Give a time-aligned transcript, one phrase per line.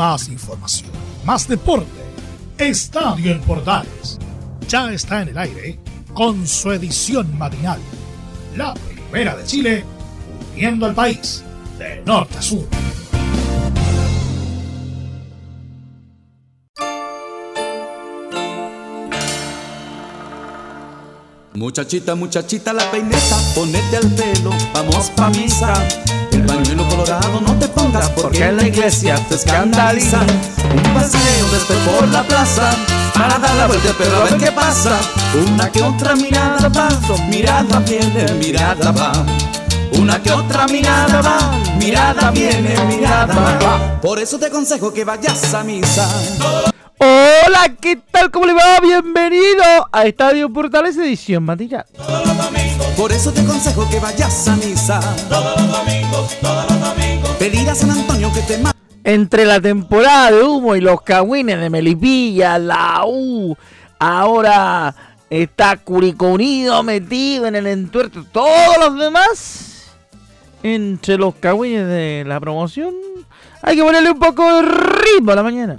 [0.00, 0.88] más información,
[1.26, 1.86] más deporte.
[2.56, 4.18] Estadio en Portales
[4.66, 5.78] ya está en el aire
[6.14, 7.78] con su edición matinal.
[8.56, 9.84] La primera de Chile,
[10.54, 11.44] uniendo al país
[11.78, 12.66] de norte a sur.
[21.52, 25.74] Muchachita, muchachita, la peineta, ponete al pelo, vamos pa' misa.
[27.00, 30.26] No te pongas porque en la iglesia te escandalizan.
[30.74, 32.70] Un paseo después por la plaza
[33.14, 34.98] para dar la vuelta, pero a ver qué pasa.
[35.48, 36.88] Una que otra mirada va,
[37.28, 39.12] mirada viene, mirada va.
[39.98, 44.00] Una que otra mirada va, mirada viene, mirada va.
[44.00, 46.06] Por eso te aconsejo que vayas a misa.
[47.50, 48.30] Hola, ¿qué tal?
[48.30, 48.78] ¿Cómo le va?
[48.80, 51.84] Bienvenido a Estadio Portales edición matinal.
[51.96, 52.86] Todos los domingos.
[52.96, 55.00] Por eso te aconsejo que vayas a misa.
[55.28, 57.30] Todos los domingos, todos los domingos.
[57.40, 58.62] Pedir a San Antonio que te.
[59.02, 63.56] Entre la temporada de humo y los cagüines de Melipilla, la U,
[63.98, 64.94] ahora
[65.28, 68.24] está Curicó Unido metido en el entuerto.
[68.30, 69.90] Todos los demás,
[70.62, 72.94] entre los cagüines de la promoción,
[73.60, 75.76] hay que ponerle un poco de ritmo a la mañana.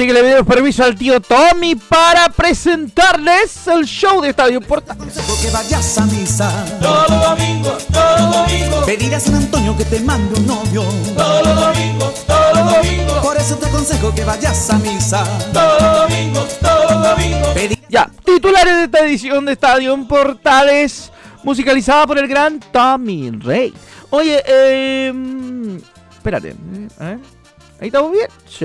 [0.00, 4.98] Así que le pido permiso al tío Tommy para presentarles el show de Estadio Portales.
[5.18, 6.64] Aconsejo que vayas a misa.
[6.80, 10.84] Todos los domingos, todos los domingos, Pedir a San Antonio que te mande un novio.
[11.14, 15.22] todos los domingos, todos los domingos, Por eso te aconsejo que vayas a misa.
[15.52, 17.48] todos los domingos, todos los domingos.
[17.48, 23.74] Pedir Ya, titulares de esta edición de Estadio Portales, musicalizada por el gran Tommy Rey.
[24.08, 25.12] Oye, eh,
[26.16, 26.56] espérate,
[26.98, 27.18] a ver,
[27.82, 28.28] ¿ahí estamos bien?
[28.48, 28.64] Sí,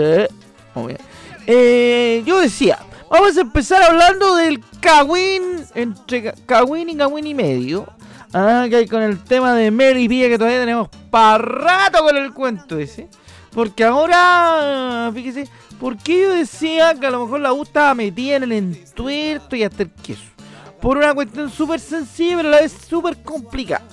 [0.76, 1.16] muy bien.
[1.48, 2.80] Eh, yo decía,
[3.10, 7.88] vamos a empezar hablando del Kawin, entre Kawin y Kawin y medio.
[8.34, 12.18] Ah, que hay con el tema de Mary Villa que todavía tenemos para rato con
[12.18, 13.08] el cuento ese.
[13.54, 15.48] Porque ahora, fíjese,
[15.80, 19.56] ¿por qué yo decía que a lo mejor la U estaba metida en el entuerto
[19.56, 20.24] y hasta el queso?
[20.82, 23.86] Por una cuestión súper sencilla, pero a la vez súper complicada.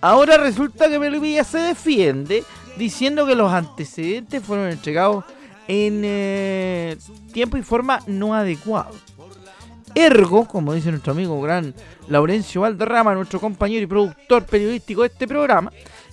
[0.00, 2.44] Ahora resulta que Mary Villa se defiende
[2.76, 5.24] diciendo que los antecedentes fueron entregados
[5.68, 6.96] en eh,
[7.32, 8.92] tiempo y forma no adecuado.
[9.94, 11.74] Ergo, como dice nuestro amigo gran
[12.08, 15.72] Laurencio Valderrama, nuestro compañero y productor periodístico de este programa,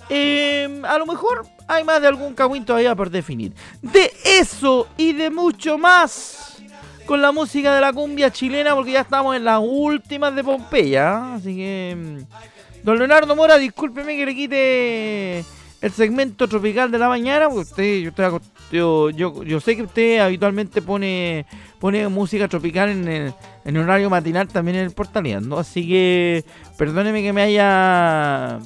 [0.10, 3.54] eh, a lo mejor hay más de algún cagüín todavía por definir.
[3.82, 6.58] De eso y de mucho más
[7.06, 11.36] con la música de la cumbia chilena, porque ya estamos en las últimas de Pompeya.
[11.36, 15.40] Así que, mm, don Leonardo Mora, discúlpeme que le quite
[15.82, 19.76] el segmento tropical de la mañana, porque usted, yo, estoy acost- yo, yo, yo sé
[19.76, 21.46] que usted habitualmente pone,
[21.80, 23.34] pone música tropical en el,
[23.64, 25.58] en horario matinal también en el portaleando.
[25.58, 26.44] Así que,
[26.78, 28.60] perdóneme que me haya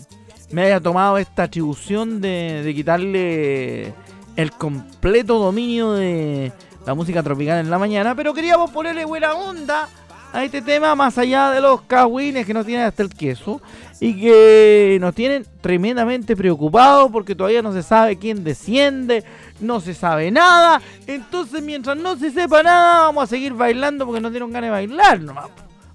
[0.51, 3.93] me haya tomado esta atribución de, de quitarle
[4.35, 6.51] el completo dominio de
[6.85, 9.87] la música tropical en la mañana, pero queríamos ponerle buena onda
[10.31, 13.61] a este tema más allá de los cagüines que nos tienen hasta el queso
[13.99, 19.23] y que nos tienen tremendamente preocupados porque todavía no se sabe quién desciende,
[19.59, 24.21] no se sabe nada, entonces mientras no se sepa nada vamos a seguir bailando porque
[24.21, 25.49] no dieron ganas de bailar nomás.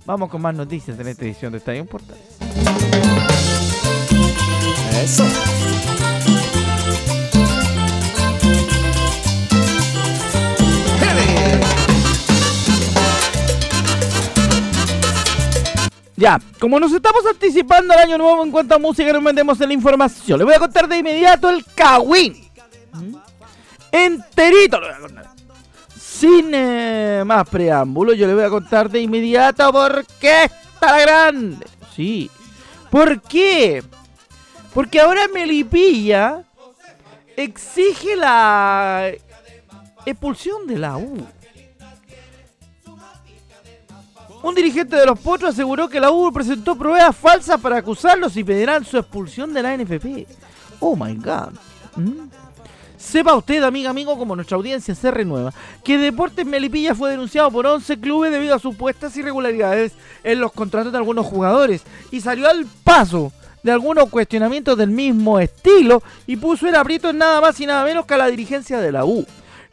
[0.07, 1.87] Vamos con más noticias en esta edición de Estadio
[5.05, 5.25] eso.
[16.17, 19.69] Ya, como nos estamos anticipando al año nuevo en cuanto a música, nos metemos en
[19.69, 20.39] la información.
[20.39, 22.51] Le voy a contar de inmediato el Kawin.
[22.93, 23.17] ¿Mm?
[23.91, 25.31] Enterito lo voy a contar.
[25.99, 31.67] Sin eh, más preámbulos, yo le voy a contar de inmediato por qué está grande.
[31.97, 32.31] Sí.
[32.91, 33.83] ¿Por qué?
[34.73, 36.45] Porque ahora Melipilla
[37.37, 39.11] exige la
[40.07, 41.27] expulsión de la U.
[44.45, 48.45] Un dirigente de los Potros aseguró que la U presentó pruebas falsas para acusarlos y
[48.45, 50.27] pedirán su expulsión de la NFP.
[50.81, 51.55] Oh my god.
[51.97, 52.29] ¿Mm?
[52.99, 57.67] Sepa usted, amiga, amigo, como nuestra audiencia se renueva, que Deportes Melipilla fue denunciado por
[57.67, 59.93] 11 clubes debido a supuestas irregularidades
[60.23, 63.33] en los contratos de algunos jugadores y salió al paso
[63.63, 67.83] de algunos cuestionamientos del mismo estilo y puso el aprieto en nada más y nada
[67.83, 69.25] menos que a la dirigencia de la U.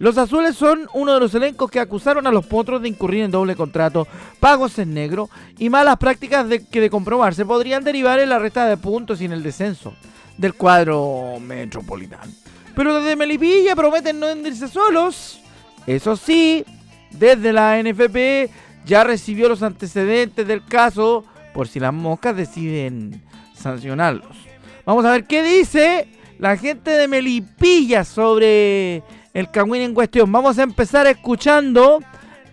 [0.01, 3.29] Los azules son uno de los elencos que acusaron a los potros de incurrir en
[3.29, 4.07] doble contrato,
[4.39, 8.65] pagos en negro y malas prácticas de, que de comprobarse podrían derivar en la resta
[8.65, 9.93] de puntos y en el descenso
[10.39, 12.31] del cuadro metropolitano.
[12.75, 15.39] Pero desde Melipilla prometen no hundirse solos.
[15.85, 16.65] Eso sí,
[17.11, 18.49] desde la NFP
[18.87, 23.21] ya recibió los antecedentes del caso por si las moscas deciden
[23.53, 24.35] sancionarlos.
[24.83, 26.07] Vamos a ver qué dice
[26.39, 30.31] la gente de Melipilla sobre el cagüín en cuestión.
[30.31, 31.99] Vamos a empezar escuchando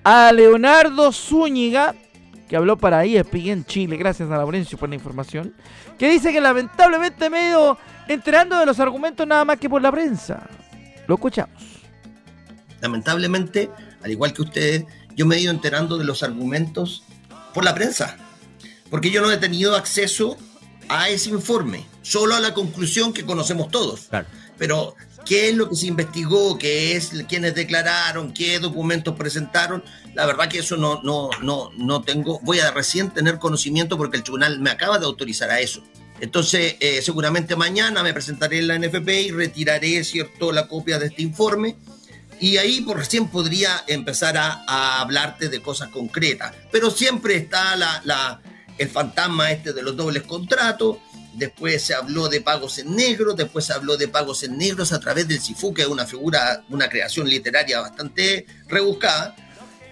[0.04, 1.94] a Leonardo Zúñiga,
[2.48, 5.54] que habló para ESPN en Chile, gracias a Laurencio por la información,
[5.98, 9.82] que dice que lamentablemente me he ido enterando de los argumentos nada más que por
[9.82, 10.48] la prensa.
[11.06, 11.62] Lo escuchamos.
[12.80, 13.70] Lamentablemente,
[14.02, 14.84] al igual que ustedes,
[15.14, 17.02] yo me he ido enterando de los argumentos
[17.52, 18.16] por la prensa,
[18.88, 20.36] porque yo no he tenido acceso
[20.88, 24.06] a ese informe, solo a la conclusión que conocemos todos.
[24.08, 24.26] Claro.
[24.56, 24.94] Pero,
[25.28, 26.58] ¿qué es lo que se investigó?
[26.58, 28.32] ¿Qué es quienes declararon?
[28.32, 29.84] ¿Qué documentos presentaron?
[30.14, 34.16] La verdad que eso no, no, no, no tengo, voy a recién tener conocimiento porque
[34.16, 35.82] el tribunal me acaba de autorizar a eso.
[36.20, 41.06] Entonces, eh, seguramente mañana me presentaré en la NFP y retiraré, ¿cierto?, la copia de
[41.06, 41.76] este informe.
[42.40, 46.54] Y ahí por recién podría empezar a, a hablarte de cosas concretas.
[46.72, 48.40] Pero siempre está la, la,
[48.78, 50.96] el fantasma este de los dobles contratos.
[51.38, 54.98] Después se habló de pagos en negro, después se habló de pagos en negros a
[54.98, 59.36] través del Sifu, que es una figura, una creación literaria bastante rebuscada.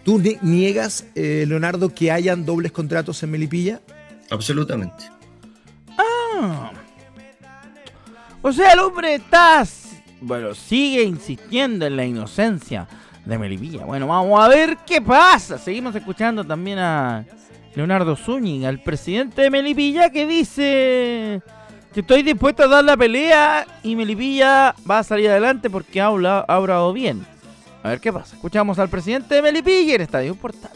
[0.04, 3.81] ¿Tú niegas, eh, Leonardo, que hayan dobles contratos en Melipilla?
[4.31, 5.10] Absolutamente.
[5.96, 6.72] Ah.
[8.42, 9.64] O sea, el hombre está.
[10.20, 12.88] Bueno, sigue insistiendo en la inocencia
[13.25, 13.84] de Melipilla.
[13.84, 15.58] Bueno, vamos a ver qué pasa.
[15.58, 17.25] Seguimos escuchando también a
[17.76, 21.43] Leonardo Zúñiga, el presidente de Melipilla, que dice
[21.93, 26.06] que estoy dispuesto a dar la pelea y Melipilla va a salir adelante porque ha
[26.06, 27.26] hablado, ha hablado bien.
[27.82, 28.34] A ver qué pasa.
[28.34, 30.73] Escuchamos al presidente de Melipilla en Estadio Portal.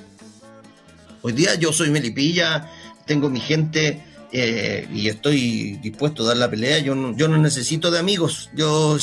[1.23, 2.70] Hoy día yo soy Melipilla,
[3.06, 6.81] tengo mi gente eh, y estoy dispuesto a dar la pelea.
[6.81, 8.50] Yo no, yo no necesito de amigos.
[8.55, 8.99] Yo,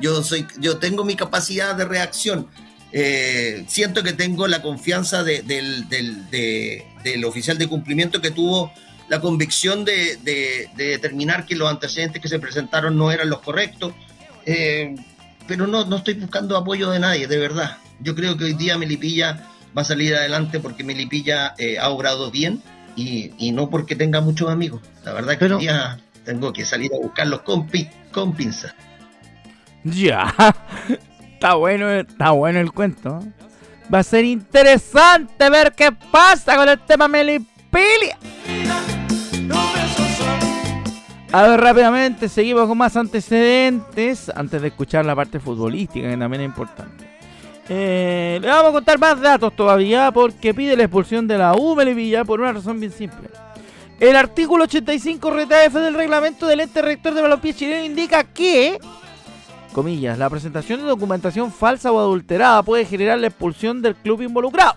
[0.00, 2.48] yo, soy, yo tengo mi capacidad de reacción.
[2.92, 8.30] Eh, siento que tengo la confianza de, del, del, de, del, oficial de cumplimiento que
[8.30, 8.72] tuvo
[9.08, 13.94] la convicción de, de, determinar que los antecedentes que se presentaron no eran los correctos.
[14.44, 14.94] Eh,
[15.46, 17.78] pero no, no estoy buscando apoyo de nadie, de verdad.
[18.00, 22.30] Yo creo que hoy día Melipilla va a salir adelante porque Melipilla eh, ha obrado
[22.30, 22.62] bien
[22.94, 24.82] y, y, no porque tenga muchos amigos.
[25.04, 28.74] La verdad que pero, hoy día tengo que salir a buscarlos con, pi, con pinza.
[29.84, 30.32] Ya,
[31.42, 33.18] está bueno, está bueno el cuento.
[33.92, 38.16] Va a ser interesante ver qué pasa con el tema Melipilla.
[41.32, 46.42] A ver, rápidamente, seguimos con más antecedentes antes de escuchar la parte futbolística, que también
[46.42, 47.08] es importante.
[47.68, 51.74] Eh, le vamos a contar más datos todavía porque pide la expulsión de la U
[51.74, 53.28] Melipilla por una razón bien simple.
[53.98, 58.78] El artículo 85 RTF del reglamento del ente rector de balompié chileno indica que,
[59.72, 64.74] comillas, la presentación de documentación falsa o adulterada puede generar la expulsión del club involucrado,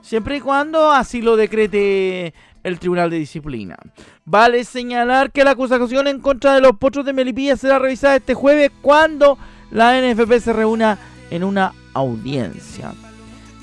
[0.00, 2.32] siempre y cuando así lo decrete
[2.62, 3.76] el Tribunal de Disciplina.
[4.24, 8.34] Vale señalar que la acusación en contra de los potros de Melipilla será revisada este
[8.34, 9.38] jueves cuando
[9.70, 10.98] la NFP se reúna
[11.30, 12.92] en una audiencia.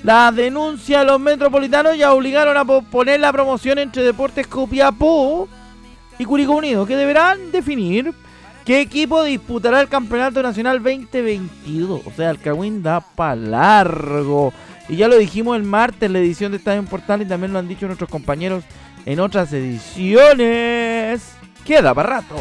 [0.03, 5.47] La denuncia de los metropolitanos ya obligaron a posponer la promoción entre Deportes Copiapó
[6.19, 8.13] y Curicó Unido, que deberán definir
[8.67, 12.01] qué equipo disputará el Campeonato Nacional 2022.
[12.05, 14.51] O sea, el Cagüín da para largo.
[14.89, 17.69] Y ya lo dijimos el martes la edición de Estadio Portal y también lo han
[17.69, 18.65] dicho nuestros compañeros
[19.05, 21.31] en otras ediciones.
[21.63, 22.35] Queda para rato.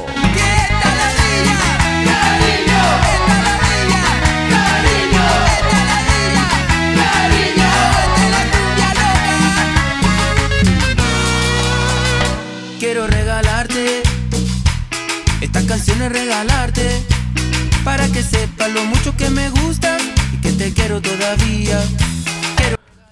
[15.94, 17.02] Regalarte
[17.84, 19.98] para que sepas lo mucho que me gustan
[20.32, 21.80] y que te quiero todavía.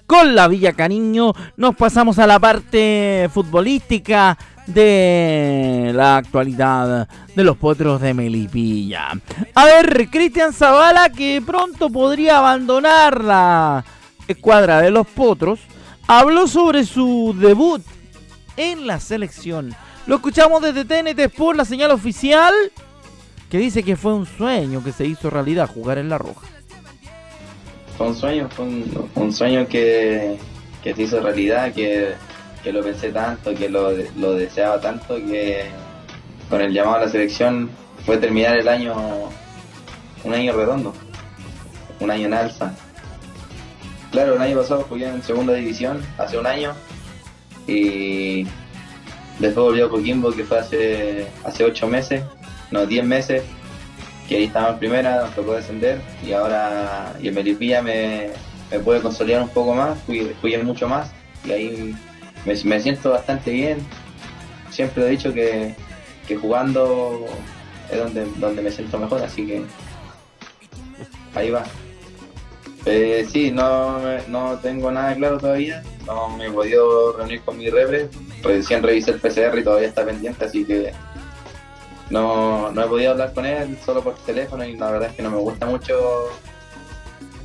[0.05, 7.57] Con la Villa Cariño nos pasamos a la parte futbolística de la actualidad de los
[7.57, 9.11] potros de Melipilla.
[9.55, 13.83] A ver, Cristian Zavala que pronto podría abandonar la
[14.27, 15.59] escuadra de los potros,
[16.07, 17.81] habló sobre su debut
[18.57, 19.75] en la selección.
[20.07, 22.53] Lo escuchamos desde TNT por la señal oficial
[23.49, 26.47] que dice que fue un sueño que se hizo realidad jugar en la roja
[27.97, 30.37] fue un sueño, fue un, un sueño que,
[30.83, 32.13] que, se hizo realidad, que,
[32.63, 35.65] que, lo pensé tanto, que lo, lo, deseaba tanto, que
[36.49, 37.69] con el llamado a la selección
[38.05, 38.95] fue terminar el año,
[40.23, 40.93] un año redondo,
[41.99, 42.73] un año en alza.
[44.11, 46.73] Claro, el año pasado jugué en segunda división, hace un año,
[47.67, 48.45] y
[49.39, 52.23] después volvió a Coquimbo, que fue hace, hace ocho meses,
[52.71, 53.43] no, diez meses,
[54.27, 58.29] que ahí estaba en primera, nos tocó descender y ahora y en Melipilla me,
[58.71, 61.11] me pude consolidar un poco más, fui, fui mucho más
[61.45, 61.95] y ahí
[62.45, 63.77] me, me, siento bastante bien,
[64.71, 65.75] siempre he dicho que,
[66.27, 67.25] que jugando
[67.91, 69.61] es donde, donde me siento mejor, así que
[71.35, 71.63] ahí va.
[72.85, 77.69] Eh, sí, no, no tengo nada claro todavía, no me he podido reunir con mi
[77.69, 78.09] repre,
[78.45, 80.93] recién revisé el PCR y todavía está pendiente, así que
[82.09, 85.23] no, no he podido hablar con él solo por teléfono y la verdad es que
[85.23, 86.29] no me gusta mucho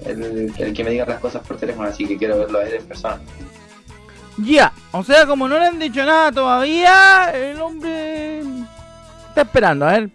[0.05, 2.87] el, que me diga las cosas por teléfono, así que quiero verlo a él en
[2.87, 3.21] persona.
[4.39, 8.41] Ya, o sea, como no le han dicho nada todavía, el hombre
[9.29, 10.11] está esperando, a ver.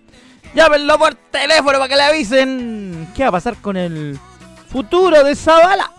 [0.55, 4.17] Llámenlo por teléfono para que le avisen qué va a pasar con el
[4.69, 5.91] futuro de Zavala.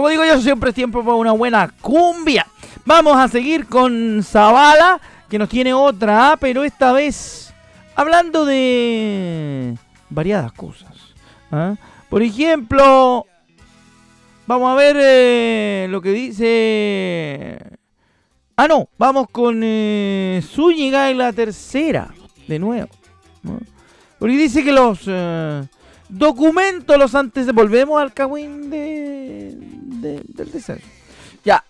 [0.00, 2.46] Como digo yo, siempre es tiempo para una buena cumbia.
[2.86, 7.52] Vamos a seguir con Zavala, que nos tiene otra, pero esta vez
[7.94, 9.76] hablando de
[10.08, 10.94] variadas cosas.
[11.52, 11.74] ¿ah?
[12.08, 13.26] Por ejemplo,
[14.46, 17.58] vamos a ver eh, lo que dice...
[18.56, 22.08] Ah, no, vamos con eh, Zúñiga en la tercera,
[22.48, 22.88] de nuevo.
[23.42, 23.58] ¿no?
[24.18, 25.62] Porque dice que los eh,
[26.08, 27.52] documentos, los antes...
[27.52, 30.86] Volvemos al cagüín de, de- del descenso.
[31.44, 31.64] Ya.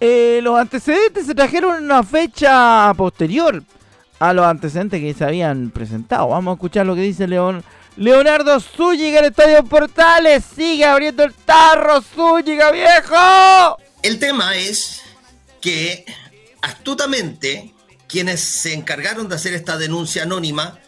[0.00, 3.62] Eh, los antecedentes se trajeron una fecha posterior
[4.20, 6.28] a los antecedentes que se habían presentado.
[6.28, 7.64] Vamos a escuchar lo que dice León.
[7.96, 10.44] Leonardo Zúñiga el Estadio Portales.
[10.54, 13.76] Sigue abriendo el tarro, Zúñiga, viejo.
[14.02, 15.00] El tema es
[15.60, 16.04] que
[16.62, 17.74] astutamente
[18.06, 20.78] quienes se encargaron de hacer esta denuncia anónima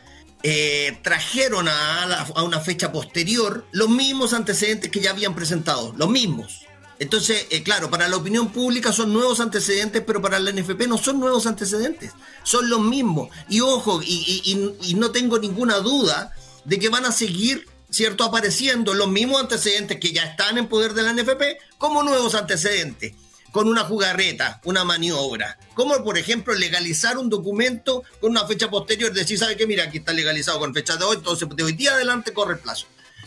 [0.42, 5.92] eh, trajeron a, la- a una fecha posterior los mismos antecedentes que ya habían presentado,
[5.96, 6.66] los mismos.
[7.00, 10.98] Entonces, eh, claro, para la opinión pública son nuevos antecedentes, pero para la NFP no
[10.98, 13.30] son nuevos antecedentes, son los mismos.
[13.48, 19.08] Y ojo, y, no tengo ninguna duda de que van a seguir, ¿cierto?, apareciendo los
[19.08, 21.42] mismos antecedentes que ya están en poder de la NFP
[21.78, 23.14] como nuevos antecedentes,
[23.50, 25.58] con una jugarreta, una maniobra.
[25.72, 29.66] Como, por ejemplo, legalizar un documento con una fecha posterior, decir, ¿sabe qué?
[29.66, 32.60] Mira, aquí está legalizado con fecha de hoy, entonces de hoy día adelante corre el
[32.60, 32.84] plazo.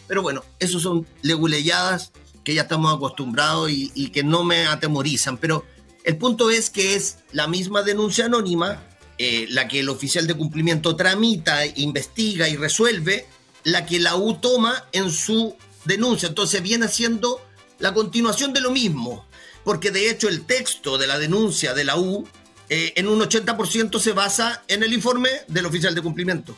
[0.08, 2.12] Pero bueno, esos son leguleyadas
[2.44, 5.38] que ya estamos acostumbrados y, que no me atemorizan.
[5.38, 5.66] Pero
[6.04, 8.84] el punto es que es la misma denuncia anónima,
[9.18, 13.26] eh, la que el oficial de cumplimiento tramita, investiga y resuelve,
[13.64, 16.28] la que la U toma en su denuncia.
[16.28, 17.42] Entonces viene siendo
[17.80, 19.26] la continuación de lo mismo,
[19.64, 22.28] porque de hecho el texto de la denuncia de la U
[22.70, 26.56] eh, en un 80% se basa en el informe del oficial de cumplimiento.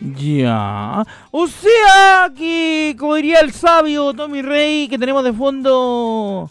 [0.00, 1.04] Ya.
[1.30, 6.50] O sea que, como diría el sabio Tommy Rey, que tenemos de fondo.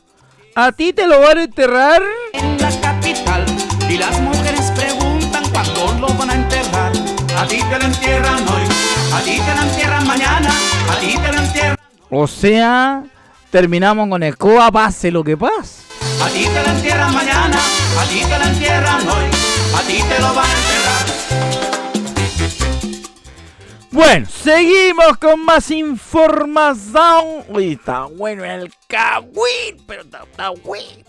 [0.56, 2.02] ¿A ti te lo van a enterrar?
[2.34, 3.44] en la capital
[3.90, 6.92] y las mujeres preguntan cuándo lo van a enterrar.
[7.38, 8.64] A ti te lo entierran hoy,
[9.14, 10.50] a ti te lo entierran mañana,
[10.92, 11.78] a ti te lo entierran.
[12.10, 13.04] O sea,
[13.50, 15.82] terminamos con Escoba, pase lo que pase.
[16.24, 17.58] A ti te lo entierran mañana,
[18.00, 19.26] a ti te lo entierran hoy,
[19.76, 20.93] a ti te lo van a enterrar.
[23.94, 27.44] Bueno, seguimos con más información.
[27.48, 31.04] Uy, está bueno el cagüín, pero está, está bueno.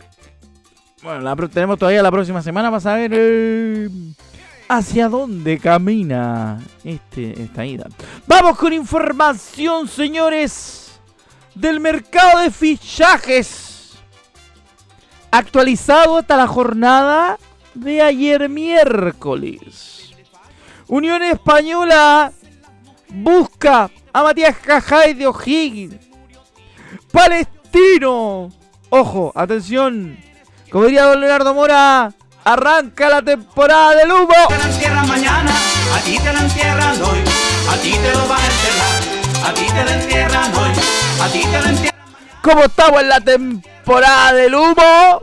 [1.03, 3.89] Bueno, la tenemos todavía la próxima semana para saber eh,
[4.69, 7.87] hacia dónde camina este, esta ida.
[8.27, 11.01] Vamos con información, señores,
[11.55, 13.95] del mercado de fichajes.
[15.31, 17.39] Actualizado hasta la jornada
[17.73, 20.13] de ayer miércoles.
[20.87, 22.31] Unión Española
[23.15, 25.95] busca a Matías Cajay de O'Higgins.
[27.11, 28.51] Palestino.
[28.91, 30.19] Ojo, atención.
[30.71, 32.13] Como diría don Leonardo Mora,
[32.45, 34.35] arranca la temporada del humo.
[34.49, 35.53] Te lo entierran mañana,
[35.95, 37.19] a ti te lo entierran hoy,
[37.71, 39.25] a ti te lo van a enterrar.
[39.45, 40.71] A ti te lo entierran hoy,
[41.21, 42.05] a ti te lo entierran.
[42.43, 45.23] Como estamos en la temporada del humo,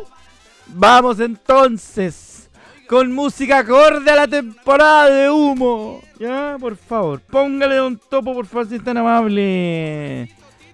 [0.68, 2.50] vamos entonces
[2.88, 6.02] con música acorde a la temporada de humo.
[6.22, 10.30] Ya, por favor, póngale un topo, por favor, si es tan amable.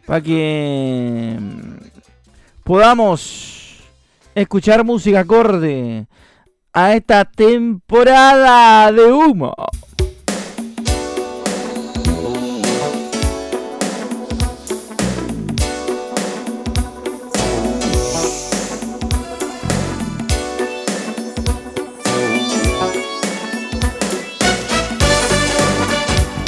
[0.06, 1.86] Para que mm,
[2.66, 3.78] podamos
[4.36, 6.06] escuchar música acorde
[6.74, 9.56] a esta temporada de humo.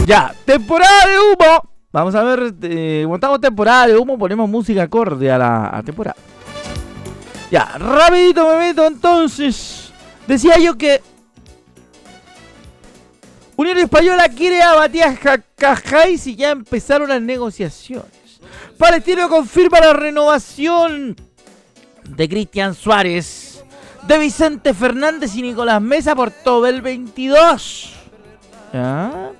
[0.09, 1.69] Ya, temporada de humo.
[1.91, 3.05] Vamos a ver, eh,
[3.39, 6.15] temporada de humo, ponemos música acorde a la temporada.
[7.51, 9.91] Ya, rapidito me meto entonces.
[10.25, 10.99] Decía yo que
[13.55, 18.09] Unión Española quiere a Matías Ca- Cajay y ya empezaron las negociaciones.
[18.79, 21.15] Palestino confirma la renovación
[22.03, 23.63] de Cristian Suárez,
[24.07, 27.93] de Vicente Fernández y Nicolás Mesa por todo el 22.
[28.73, 29.33] ¿Ya?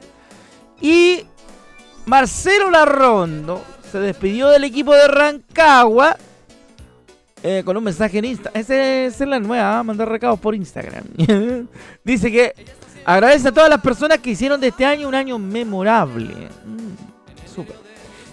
[0.81, 1.25] Y
[2.05, 6.17] Marcelo Larrondo se despidió del equipo de Rancagua
[7.41, 8.59] eh, con un mensaje en Instagram.
[8.62, 9.83] Esa es la nueva, ¿ah?
[9.83, 11.03] mandar recados por Instagram.
[12.03, 12.53] Dice que
[13.05, 16.33] agradece a todas las personas que hicieron de este año un año memorable.
[16.65, 16.89] Mm.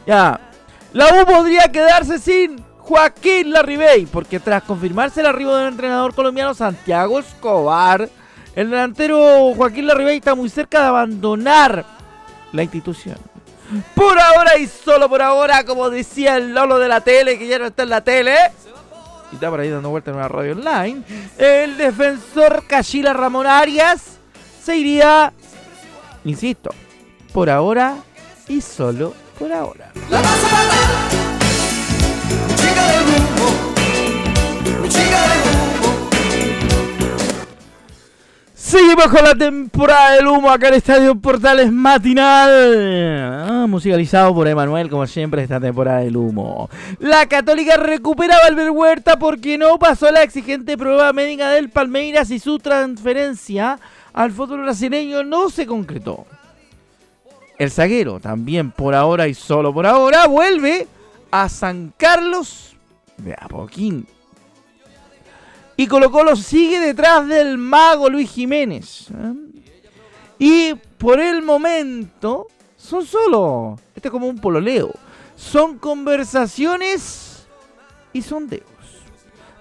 [0.06, 0.40] Ya.
[0.92, 6.54] La U podría quedarse sin Joaquín Larribey, porque tras confirmarse el arribo del entrenador colombiano
[6.54, 8.08] Santiago Escobar,
[8.54, 11.95] el delantero Joaquín Larribey está muy cerca de abandonar
[12.56, 13.16] la institución.
[13.94, 17.58] Por ahora y solo por ahora, como decía el Lolo de la tele, que ya
[17.58, 18.36] no está en la tele,
[19.30, 21.02] y está por ahí dando vuelta en una radio online,
[21.36, 24.18] el defensor Cachila Ramón Arias
[24.62, 25.32] se iría,
[26.24, 26.70] insisto,
[27.32, 27.96] por ahora
[28.48, 29.92] y solo por ahora.
[30.10, 30.22] La
[38.66, 42.50] Seguimos con la temporada del humo acá en el Estadio Portales Matinal.
[43.48, 46.68] Ah, musicalizado por Emanuel, como siempre, esta temporada del humo.
[46.98, 52.58] La Católica recupera a porque no pasó la exigente prueba médica del Palmeiras y su
[52.58, 53.78] transferencia
[54.12, 56.26] al fútbol brasileño no se concretó.
[57.58, 60.88] El zaguero, también por ahora y solo por ahora, vuelve
[61.30, 62.74] a San Carlos
[63.16, 64.08] de Apoquín.
[65.76, 69.08] Y Colo Colo sigue detrás del mago Luis Jiménez.
[69.10, 69.34] ¿eh?
[70.38, 74.92] Y por el momento son solo, este es como un pololeo,
[75.36, 77.46] son conversaciones
[78.12, 78.64] y sondeos.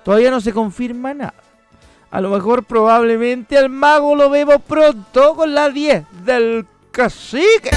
[0.03, 1.33] Todavía no se confirma nada.
[2.11, 7.71] A lo mejor probablemente al mago lo vemos pronto con la 10 del cacique.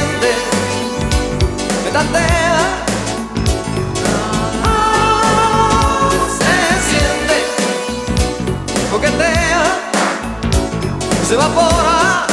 [11.29, 12.27] Se evapora.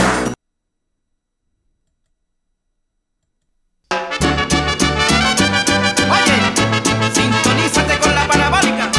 [6.15, 6.37] Oye,
[7.13, 8.91] sintonízate con la parabólica.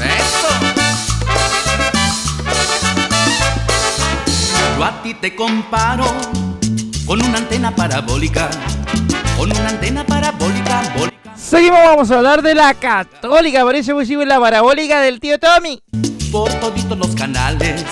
[0.00, 0.50] Eso.
[4.78, 6.06] Yo a ti te comparo
[7.04, 8.48] con una antena parabólica,
[9.36, 11.13] con una antena parabólica, bólica.
[11.44, 13.62] Seguimos, vamos a hablar de la católica.
[13.64, 15.78] Parece posible la parabólica del tío Tommy.
[16.32, 17.84] por toditos los canales.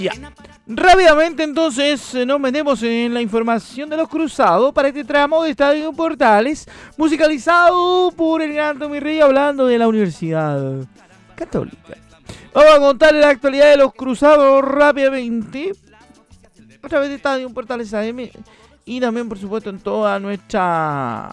[0.00, 0.12] Ya.
[0.66, 5.50] Rápidamente entonces eh, nos metemos en la información de los cruzados para este tramo de
[5.50, 10.86] Estadio Portales, musicalizado por el gran Tommy Rey hablando de la Universidad
[11.34, 11.98] Católica.
[12.54, 15.72] Vamos a contarle la actualidad de los cruzados rápidamente.
[16.82, 18.30] A través de Estadio Portales AM
[18.86, 21.30] y también por supuesto en toda nuestra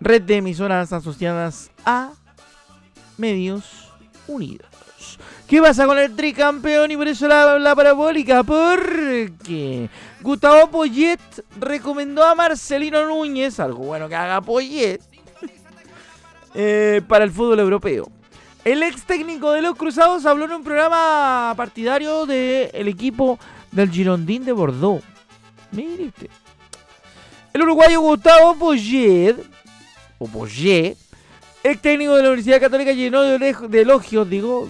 [0.00, 2.12] red de emisoras asociadas a
[3.18, 3.90] Medios
[4.26, 4.66] Unidos.
[5.46, 8.44] ¿Qué pasa con el tricampeón y por eso la, la parabólica?
[8.44, 11.18] Porque Gustavo Poyet
[11.58, 15.00] recomendó a Marcelino Núñez, algo bueno que haga Poyet,
[16.54, 18.10] eh, para el fútbol europeo.
[18.64, 23.38] El ex técnico de los Cruzados habló en un programa partidario del equipo
[23.72, 25.02] del Girondín de Bordeaux.
[25.72, 26.12] Mire.
[27.52, 29.36] El uruguayo Gustavo Poyet,
[30.20, 30.98] o Poyet,
[31.64, 34.68] ex técnico de la Universidad Católica, llenó de, de elogios, digo,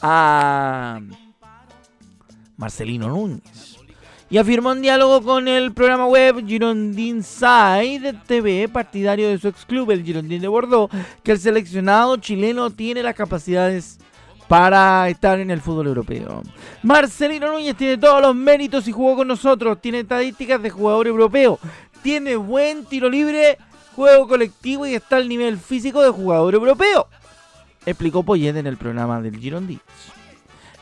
[0.00, 1.00] a
[2.56, 3.76] Marcelino Núñez.
[4.30, 9.66] Y afirmó en diálogo con el programa web Girondin Side TV, partidario de su ex
[9.66, 10.90] club, el Girondin de Bordeaux,
[11.22, 13.98] que el seleccionado chileno tiene las capacidades
[14.48, 16.42] para estar en el fútbol europeo.
[16.82, 19.80] Marcelino Núñez tiene todos los méritos y jugó con nosotros.
[19.80, 21.58] Tiene estadísticas de jugador europeo.
[22.02, 23.58] Tiene buen tiro libre,
[23.94, 27.08] juego colectivo y está al nivel físico de jugador europeo
[27.84, 29.80] explicó Poyet en el programa del Girondins.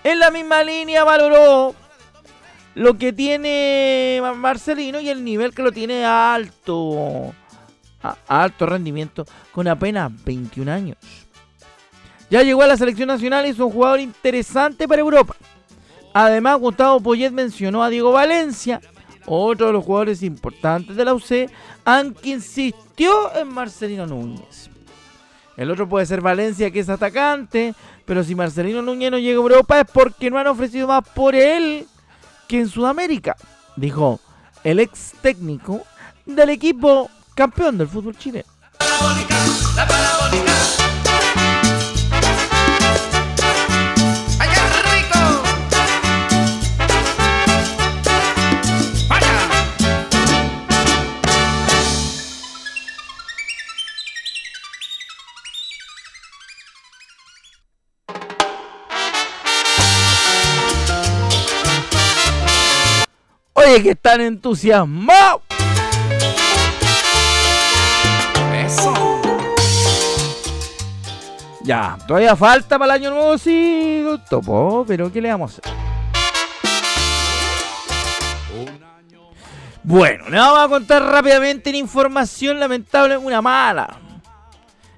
[0.05, 1.75] En la misma línea valoró
[2.75, 7.33] lo que tiene Ma- Marcelino y el nivel que lo tiene alto,
[8.03, 10.99] a alto rendimiento, con apenas 21 años.
[12.29, 15.35] Ya llegó a la selección nacional y es un jugador interesante para Europa.
[16.12, 18.81] Además, Gustavo Poyet mencionó a Diego Valencia,
[19.26, 21.50] otro de los jugadores importantes de la UC,
[21.85, 24.70] aunque insistió en Marcelino Núñez.
[25.56, 27.74] El otro puede ser Valencia, que es atacante.
[28.06, 31.35] Pero si Marcelino Núñez no llega a Europa es porque no han ofrecido más por
[31.35, 31.87] él
[32.48, 33.37] que en Sudamérica.
[33.76, 34.18] Dijo
[34.64, 35.83] el ex técnico
[36.24, 38.48] del equipo campeón del fútbol chileno.
[39.76, 40.52] La parabólica.
[40.56, 40.89] ¡Ay, qué
[63.70, 65.42] Oye, que están entusiasmados.
[68.52, 68.92] Eso.
[71.62, 75.74] Ya, todavía falta para el año nuevo, sí, topo, pero ¿qué le vamos a hacer?
[79.85, 84.00] Bueno, le vamos a contar rápidamente la información lamentable, una mala.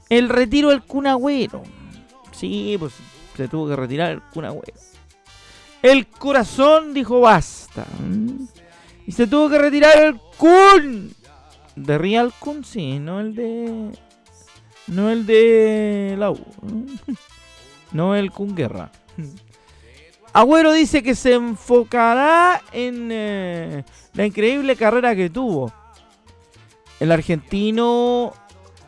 [0.09, 1.63] El retiro del Cunagüero.
[2.31, 2.95] Sí, pues
[3.37, 4.79] se tuvo que retirar el Cunagüero.
[5.83, 7.85] El corazón dijo basta.
[9.15, 11.15] Se tuvo que retirar el Kun.
[11.77, 13.91] De Real Kun, sí, no el de.
[14.87, 16.39] No el de la U.
[17.93, 18.91] No el Kun Guerra.
[20.33, 25.71] Agüero dice que se enfocará en eh, la increíble carrera que tuvo.
[26.99, 28.33] El argentino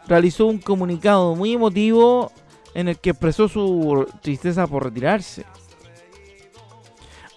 [0.09, 2.33] realizó un comunicado muy emotivo
[2.73, 5.45] en el que expresó su tristeza por retirarse.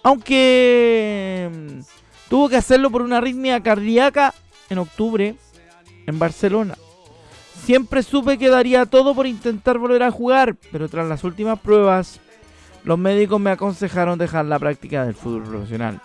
[0.02, 1.50] Aunque
[2.28, 4.34] tuvo que hacerlo por una arritmia cardíaca
[4.70, 5.34] en octubre
[6.06, 6.76] en Barcelona.
[7.64, 12.20] Siempre supe que daría todo por intentar volver a jugar, pero tras las últimas pruebas,
[12.84, 16.00] los médicos me aconsejaron dejar la práctica del fútbol profesional.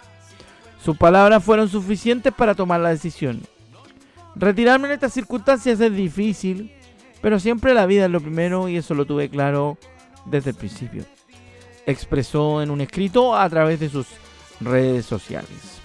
[0.83, 3.41] Sus palabras fueron suficientes para tomar la decisión.
[4.36, 6.73] Retirarme en estas circunstancias es difícil,
[7.21, 9.77] pero siempre la vida es lo primero y eso lo tuve claro
[10.25, 11.05] desde el principio.
[11.86, 14.07] Expresó en un escrito a través de sus
[14.59, 15.83] redes sociales.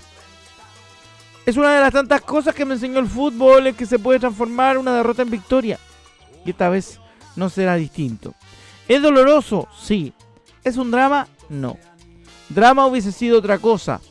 [1.49, 4.19] Es una de las tantas cosas que me enseñó el fútbol en que se puede
[4.19, 5.79] transformar una derrota en victoria.
[6.45, 7.01] Y esta vez
[7.37, 8.35] no será distinto.
[8.87, 9.67] ¿Es doloroso?
[9.81, 10.13] Sí.
[10.63, 11.27] ¿Es un drama?
[11.49, 11.79] No.
[12.51, 14.03] Drama hubiese sido otra cosa.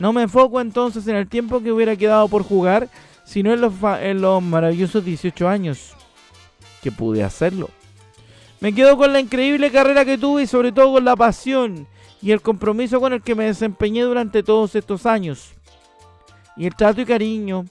[0.00, 2.88] No me enfoco entonces en el tiempo que hubiera quedado por jugar,
[3.22, 5.94] sino en los, en los maravillosos 18 años
[6.82, 7.70] que pude hacerlo.
[8.58, 11.86] Me quedo con la increíble carrera que tuve y sobre todo con la pasión
[12.20, 15.54] y el compromiso con el que me desempeñé durante todos estos años
[16.56, 17.64] y el trato y cariño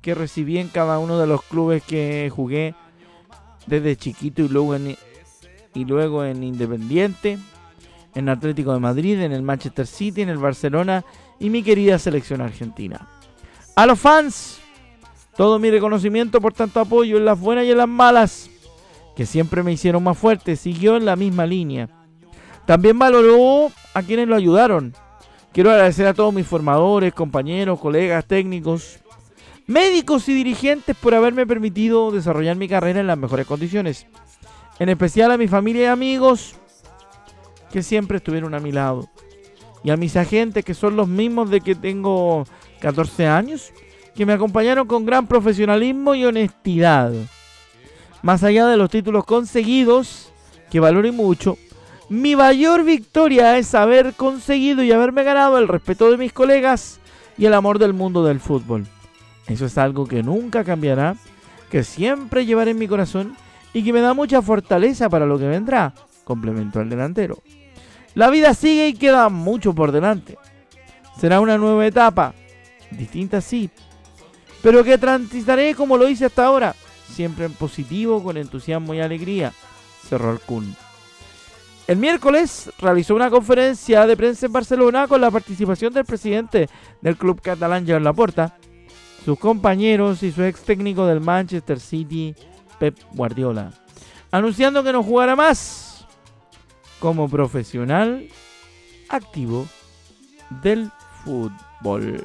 [0.00, 2.74] que recibí en cada uno de los clubes que jugué
[3.66, 4.96] desde chiquito y luego en,
[5.74, 7.38] y luego en Independiente,
[8.14, 11.04] en Atlético de Madrid, en el Manchester City, en el Barcelona
[11.38, 13.06] y mi querida selección argentina.
[13.76, 14.58] A los fans,
[15.36, 18.50] todo mi reconocimiento por tanto apoyo en las buenas y en las malas,
[19.14, 21.88] que siempre me hicieron más fuerte, siguió en la misma línea.
[22.66, 24.94] También valoró a quienes lo ayudaron,
[25.58, 29.00] Quiero agradecer a todos mis formadores, compañeros, colegas, técnicos,
[29.66, 34.06] médicos y dirigentes por haberme permitido desarrollar mi carrera en las mejores condiciones.
[34.78, 36.54] En especial a mi familia y amigos
[37.72, 39.08] que siempre estuvieron a mi lado.
[39.82, 42.44] Y a mis agentes que son los mismos de que tengo
[42.78, 43.72] 14 años,
[44.14, 47.12] que me acompañaron con gran profesionalismo y honestidad.
[48.22, 50.30] Más allá de los títulos conseguidos,
[50.70, 51.58] que valoro mucho,
[52.08, 57.00] mi mayor victoria es haber conseguido y haberme ganado el respeto de mis colegas
[57.36, 58.86] y el amor del mundo del fútbol.
[59.46, 61.16] Eso es algo que nunca cambiará,
[61.70, 63.36] que siempre llevaré en mi corazón
[63.74, 65.92] y que me da mucha fortaleza para lo que vendrá,
[66.24, 67.42] complementó el delantero.
[68.14, 70.38] La vida sigue y queda mucho por delante.
[71.20, 72.32] Será una nueva etapa,
[72.90, 73.70] distinta sí,
[74.62, 76.74] pero que transitaré como lo hice hasta ahora,
[77.12, 79.52] siempre en positivo, con entusiasmo y alegría,
[80.08, 80.87] cerró el.
[81.88, 86.68] El miércoles realizó una conferencia de prensa en Barcelona con la participación del presidente
[87.00, 88.58] del club catalán, Joan Laporta,
[89.24, 92.34] sus compañeros y su ex técnico del Manchester City,
[92.78, 93.72] Pep Guardiola,
[94.30, 96.06] anunciando que no jugará más
[97.00, 98.28] como profesional
[99.08, 99.66] activo
[100.62, 100.90] del
[101.24, 102.22] fútbol.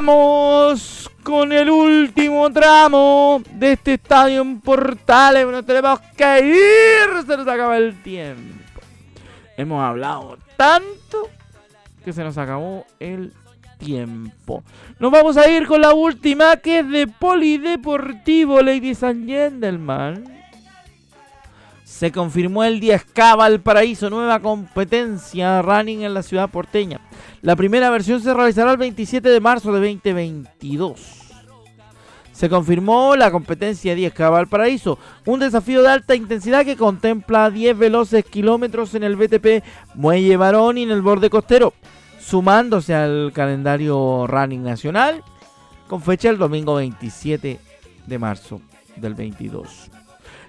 [0.00, 5.44] Vamos con el último tramo de este estadio en Portales.
[5.44, 7.26] Nos tenemos que ir.
[7.26, 8.80] Se nos acaba el tiempo.
[9.56, 11.28] Hemos hablado tanto
[12.04, 13.32] que se nos acabó el
[13.78, 14.62] tiempo.
[15.00, 20.37] Nos vamos a ir con la última que es de Polideportivo, Ladies and Gentlemen.
[21.98, 27.00] Se confirmó el 10K Valparaíso, nueva competencia running en la ciudad porteña.
[27.42, 31.00] La primera versión se realizará el 27 de marzo de 2022.
[32.30, 38.24] Se confirmó la competencia 10K Valparaíso, un desafío de alta intensidad que contempla 10 veloces
[38.24, 39.64] kilómetros en el BTP
[39.96, 41.74] Muelle Barón y en el borde costero,
[42.20, 45.24] sumándose al calendario running nacional
[45.88, 47.58] con fecha el domingo 27
[48.06, 48.60] de marzo
[48.94, 49.97] del 22.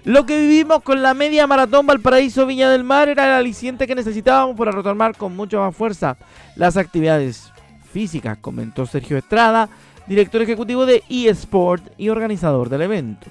[0.04, 3.94] Lo que vivimos con la media maratón Valparaíso Viña del Mar era el aliciente que
[3.94, 6.16] necesitábamos para retomar con mucha más fuerza
[6.56, 7.52] las actividades
[7.92, 9.68] físicas, comentó Sergio Estrada,
[10.06, 13.26] director ejecutivo de eSport y organizador del evento.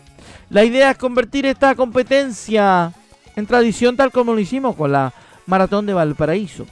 [0.51, 2.93] La idea es convertir esta competencia
[3.35, 5.11] en tradición tal como lo hicimos con la
[5.47, 6.67] Maratón de Valparaíso.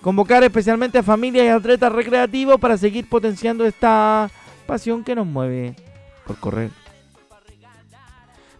[0.00, 4.28] Convocar especialmente a familias y atletas recreativos para seguir potenciando esta
[4.66, 5.76] pasión que nos mueve
[6.26, 6.79] por correr.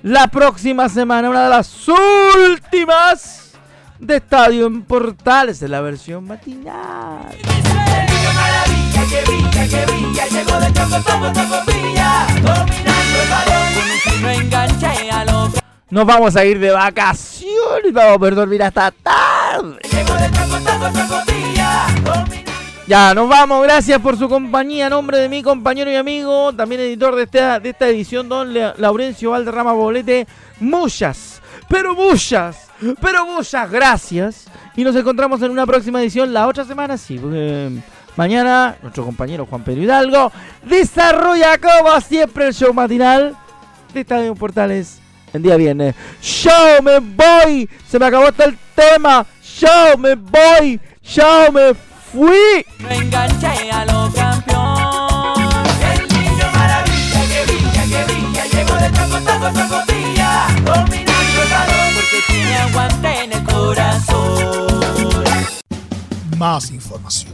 [0.03, 3.51] la próxima semana, una de las últimas
[3.99, 7.37] de Estadio en Portales, en la versión matinal.
[15.91, 19.79] Nos vamos a ir de vacaciones, vamos a poder dormir hasta tarde.
[22.87, 24.85] Ya, nos vamos, gracias por su compañía.
[24.85, 28.53] En nombre de mi compañero y amigo, también editor de esta, de esta edición, don
[28.77, 30.27] Laurencio Valderrama Bolete.
[30.61, 32.69] Muchas, pero muchas,
[33.01, 34.45] pero muchas gracias.
[34.75, 37.19] Y nos encontramos en una próxima edición la otra semana, sí,
[38.15, 40.31] mañana nuestro compañero Juan Pedro Hidalgo
[40.63, 43.35] desarrolla como siempre el show matinal
[43.93, 45.01] de Estadio Portales
[45.33, 45.95] el día viernes.
[46.21, 49.25] Show me voy, se me acabó hasta el tema.
[49.41, 51.73] Show me voy, show me
[52.11, 52.65] fui.
[52.79, 55.55] Me enganché a los campeón.
[55.93, 60.47] El niño maravilla que brilla, que brilla, llegó de taco, taco, tacotilla.
[60.65, 64.71] Dominando el balón porque tiene aguante en el corazón.
[66.37, 67.33] Más información,